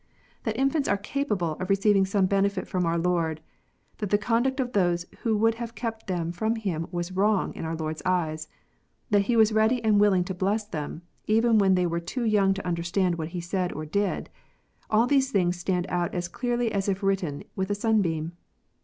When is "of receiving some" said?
1.59-2.25